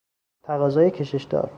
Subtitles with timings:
[0.43, 1.49] تقاضای کشش دار